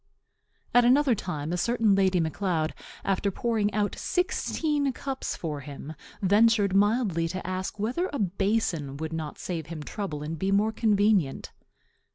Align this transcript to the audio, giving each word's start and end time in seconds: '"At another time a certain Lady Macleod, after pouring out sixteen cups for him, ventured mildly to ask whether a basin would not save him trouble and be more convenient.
'"At 0.73 0.83
another 0.83 1.13
time 1.13 1.53
a 1.53 1.57
certain 1.57 1.93
Lady 1.93 2.19
Macleod, 2.19 2.73
after 3.03 3.29
pouring 3.29 3.71
out 3.71 3.95
sixteen 3.99 4.91
cups 4.93 5.35
for 5.35 5.59
him, 5.59 5.93
ventured 6.23 6.75
mildly 6.75 7.27
to 7.27 7.45
ask 7.45 7.77
whether 7.77 8.09
a 8.11 8.17
basin 8.17 8.97
would 8.97 9.13
not 9.13 9.37
save 9.37 9.67
him 9.67 9.83
trouble 9.83 10.23
and 10.23 10.39
be 10.39 10.51
more 10.51 10.71
convenient. 10.71 11.51